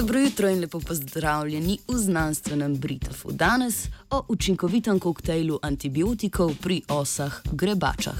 jutro 0.00 0.48
in 0.48 0.60
lepo 0.60 0.80
pozdravljeni 0.80 1.78
v 1.88 1.98
znanstvenem 1.98 2.76
Britofu. 2.76 3.32
Danes 3.32 3.86
o 4.10 4.24
učinkovitem 4.28 4.98
koktejlu 4.98 5.58
antibiotikov 5.62 6.54
pri 6.62 6.82
osah 6.88 7.42
grebačah. 7.52 8.16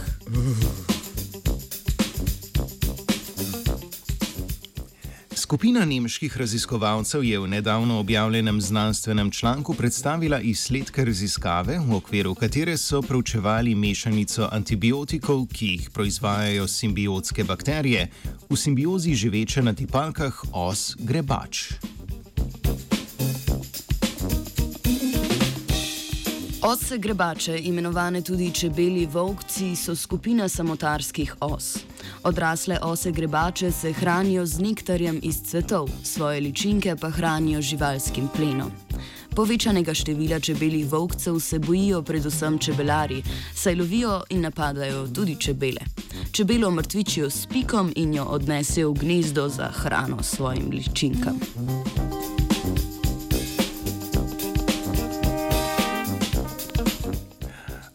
Skupina 5.50 5.84
nemških 5.84 6.36
raziskovalcev 6.38 7.24
je 7.24 7.38
v 7.38 7.48
nedavno 7.48 7.98
objavljenem 7.98 8.60
znanstvenem 8.60 9.30
članku 9.30 9.74
predstavila 9.74 10.40
izsledke 10.40 11.04
raziskave, 11.04 11.78
v 11.86 11.94
okviru 11.94 12.34
katere 12.34 12.76
so 12.76 13.02
proučevali 13.02 13.74
mešanico 13.74 14.48
antibiotikov, 14.52 15.46
ki 15.52 15.66
jih 15.66 15.90
proizvajajo 15.90 16.68
simbiotske 16.68 17.44
bakterije, 17.44 18.06
v 18.50 18.56
simbiozi 18.56 19.14
živeče 19.14 19.62
na 19.62 19.74
tipalkah 19.74 20.38
os 20.52 20.94
grebač. 20.98 21.72
Ose 26.62 26.98
grebače, 26.98 27.58
imenovane 27.58 28.22
tudi 28.22 28.50
čebeli 28.54 29.06
volkci, 29.06 29.76
so 29.76 29.96
skupina 29.96 30.48
samotarskih 30.48 31.34
os. 31.40 31.78
Odrasle 32.22 32.78
ose 32.82 33.12
grebače 33.12 33.72
se 33.72 33.92
hranijo 33.92 34.46
z 34.46 34.60
nektarjem 34.60 35.20
iz 35.22 35.42
cvetov, 35.50 35.88
svoje 36.04 36.40
ličinke 36.40 36.96
pa 37.00 37.10
hranijo 37.10 37.62
živalskim 37.62 38.28
plenom. 38.36 38.70
Povečanega 39.36 39.94
števila 39.94 40.40
čebeljih 40.40 40.92
volkcev 40.92 41.40
se 41.40 41.58
bojijo 41.58 42.02
predvsem 42.02 42.58
čebelari, 42.58 43.22
saj 43.54 43.74
lovijo 43.74 44.22
in 44.30 44.40
napadajo 44.40 45.08
tudi 45.08 45.40
čebele. 45.40 45.80
Čebelo 46.32 46.70
mrtvičijo 46.70 47.30
s 47.30 47.46
pikom 47.46 47.92
in 47.96 48.14
jo 48.14 48.24
odnesejo 48.24 48.90
v 48.90 48.98
gnezdo 49.00 49.48
za 49.48 49.70
hrano 49.72 50.22
svojim 50.22 50.70
ličinkam. 50.70 51.40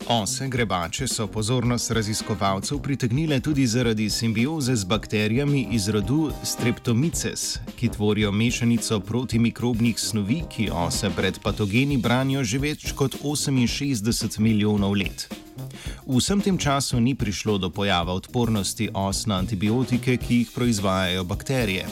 Ose 0.07 0.47
grebače 0.47 1.07
so 1.07 1.27
pozornost 1.27 1.91
raziskovalcev 1.91 2.79
pritegnile 2.79 3.39
tudi 3.39 3.67
zaradi 3.67 4.09
simbioze 4.09 4.75
z 4.75 4.83
bakterijami 4.83 5.67
iz 5.71 5.87
rodu 5.89 6.31
Streptomyces, 6.43 7.57
ki 7.75 7.89
tvorijo 7.89 8.31
mešanico 8.31 8.99
protimikrobnih 8.99 9.99
snovi, 9.99 10.43
ki 10.49 10.69
ose 10.73 11.09
pred 11.15 11.39
patogeni 11.43 11.97
branijo 11.97 12.43
že 12.43 12.59
več 12.59 12.91
kot 12.91 13.15
68 13.17 14.39
milijonov 14.39 14.93
let. 14.93 15.25
V 16.05 16.17
vsem 16.17 16.41
tem 16.41 16.57
času 16.57 16.99
ni 16.99 17.15
prišlo 17.15 17.57
do 17.57 17.69
pojava 17.69 18.13
odpornosti 18.13 18.89
os 18.93 19.25
na 19.25 19.37
antibiotike, 19.41 20.17
ki 20.17 20.35
jih 20.35 20.51
proizvajajo 20.55 21.23
bakterije. 21.23 21.87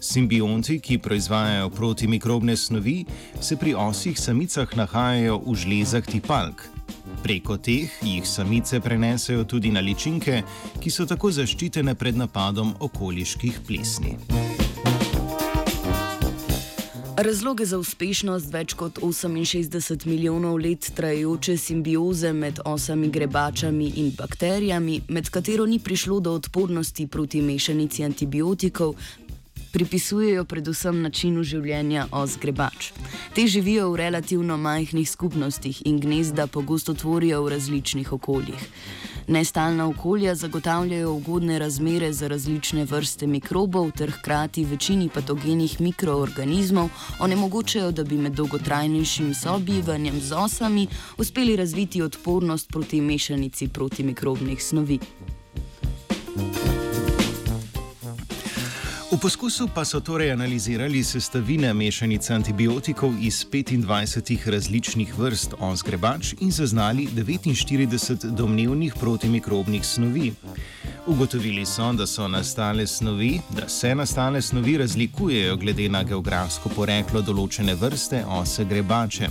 Simbionti, 0.00 0.80
ki 0.80 0.98
proizvajajo 0.98 1.68
protimikrobne 1.70 2.56
snovi, 2.56 3.04
se 3.40 3.56
pri 3.56 3.74
osih 3.74 4.20
samicah 4.20 4.76
nahajajo 4.76 5.42
v 5.44 5.54
žlezah 5.54 6.06
tipalk. 6.06 6.73
Preko 7.22 7.56
teh 7.56 7.90
jih 8.02 8.26
samice 8.28 8.80
prenesejo 8.80 9.44
tudi 9.44 9.70
na 9.72 9.80
ličinke, 9.80 10.42
ki 10.80 10.90
so 10.90 11.06
tako 11.08 11.30
zaščitene 11.32 11.94
pred 11.94 12.16
napadom 12.16 12.74
okoliških 12.80 13.60
plesni. 13.66 14.18
Razloge 17.16 17.64
za 17.64 17.78
uspešnost 17.78 18.50
več 18.52 18.72
kot 18.74 18.98
68 18.98 20.06
milijonov 20.10 20.56
let 20.58 20.88
trajajoče 20.96 21.54
simbioze 21.56 22.32
med 22.32 22.58
osami 22.66 23.08
grebačami 23.08 23.86
in 24.02 24.10
bakterijami, 24.18 25.00
med 25.08 25.30
katero 25.30 25.66
ni 25.66 25.78
prišlo 25.78 26.18
do 26.20 26.32
odpornosti 26.34 27.06
proti 27.06 27.40
mešanici 27.42 28.04
antibiotikov, 28.04 28.96
pripisujejo 29.74 30.44
predvsem 30.46 31.00
načinu 31.02 31.42
življenja 31.42 32.06
os 32.14 32.36
grebač. 32.38 32.92
Te 33.34 33.46
živijo 33.50 33.88
v 33.90 33.98
relativno 34.04 34.54
majhnih 34.56 35.08
skupnostih 35.10 35.80
in 35.90 35.98
gnezda 35.98 36.46
pogosto 36.46 36.94
tvorijo 36.94 37.42
v 37.42 37.50
različnih 37.56 38.12
okoljih. 38.14 38.68
Nestalna 39.26 39.88
okolja 39.88 40.34
zagotavljajo 40.34 41.10
ugodne 41.12 41.58
razmere 41.58 42.12
za 42.12 42.28
različne 42.28 42.84
vrste 42.84 43.26
mikrobov 43.26 43.90
ter 43.98 44.12
hkrati 44.14 44.64
večini 44.64 45.08
patogenih 45.08 45.80
mikroorganizmov 45.80 46.90
onemogočajo, 47.20 47.90
da 47.90 48.04
bi 48.04 48.18
med 48.18 48.38
dolgotrajnejšim 48.38 49.34
sobivanjem 49.34 50.20
z 50.20 50.32
osami 50.38 50.86
uspeli 51.18 51.56
razviti 51.56 52.02
odpornost 52.02 52.68
proti 52.68 53.00
mešanici 53.00 53.68
protimikrobnih 53.68 54.62
snovi. 54.62 54.98
V 59.14 59.18
poskusu 59.22 59.68
pa 59.70 59.84
so 59.84 60.00
torej 60.00 60.32
analizirali 60.32 60.98
sestavine 61.04 61.68
mešanice 61.74 62.34
antibiotikov 62.34 63.12
iz 63.20 63.46
25 63.46 64.50
različnih 64.50 65.18
vrst 65.18 65.54
ozgrebač 65.58 66.34
in 66.40 66.50
zaznali 66.50 67.06
49 67.06 68.34
domnevnih 68.34 68.94
protimikrobnih 69.00 69.86
snovi. 69.86 70.32
Ugotovili 71.06 71.66
so, 71.66 71.92
da 71.92 72.06
so 72.06 72.28
nastale 72.28 72.86
snovi, 72.86 73.40
da 73.50 73.68
se 73.68 73.94
nastale 73.94 74.42
snovi 74.42 74.78
razlikujejo 74.78 75.56
glede 75.56 75.88
na 75.88 76.02
geografsko 76.02 76.68
poreklo 76.68 77.22
določene 77.22 77.74
vrste 77.74 78.24
ose 78.26 78.64
grebače. 78.64 79.28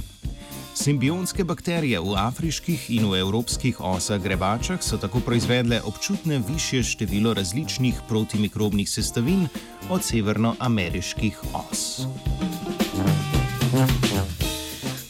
Simbionske 0.73 1.44
bakterije 1.44 2.00
v 2.00 2.16
afriških 2.17 2.89
in 2.89 3.06
v 3.06 3.19
evropskih 3.22 3.81
osah 3.81 4.22
grebačah 4.22 4.81
so 4.81 4.97
tako 4.97 5.19
proizvedle 5.19 5.81
občutno 5.85 6.41
više 6.50 6.84
število 6.84 7.34
različnih 7.34 8.01
protimikrobnih 8.09 8.89
sestavin 8.89 9.47
od 9.89 10.03
severnoameriških 10.03 11.39
os. 11.53 12.01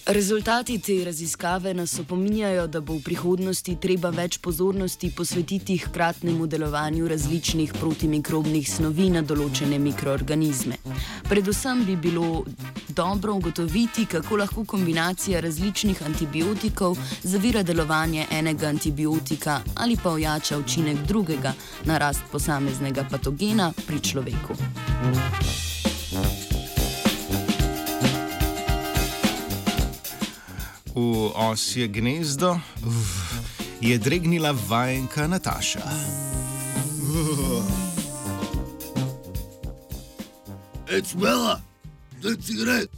Rezultati 0.05 0.79
te 0.79 1.05
raziskave 1.05 1.73
nas 1.73 1.99
opominjajo, 1.99 2.67
da 2.67 2.81
bo 2.81 2.93
v 2.93 3.01
prihodnosti 3.01 3.75
treba 3.81 4.09
več 4.09 4.37
pozornosti 4.37 5.09
posvetiti 5.15 5.77
hkratnemu 5.77 6.47
delovanju 6.47 7.07
različnih 7.07 7.73
protimikrobnih 7.79 8.67
snovi 8.69 9.09
na 9.09 9.21
določene 9.21 9.79
mikroorganizme. 9.79 10.77
Predvsem 11.29 11.85
bi 11.87 11.95
bilo 11.95 12.43
dobro 12.95 13.33
ugotoviti, 13.33 14.05
kako 14.05 14.37
lahko 14.37 14.65
kombinacija 14.65 15.39
različnih 15.39 16.03
antibiotikov 16.05 16.97
zavira 17.23 17.63
delovanje 17.63 18.27
enega 18.31 18.67
antibiotika 18.67 19.61
ali 19.75 19.97
pa 20.03 20.09
ojača 20.09 20.57
učinek 20.57 20.97
drugega 21.07 21.53
na 21.85 21.97
rast 21.97 22.21
posameznega 22.31 23.05
patogena 23.11 23.73
pri 23.87 23.99
človeku. 23.99 24.53
V 30.95 31.31
osje 31.35 31.87
gnezdo 31.87 32.59
je 33.81 33.97
dregnila 33.97 34.55
vajenka 34.69 35.27
Nataša. 35.27 35.81
Hej, 40.89 41.01
smela, 41.05 41.72
da 42.23 42.35
cigaret. 42.41 42.89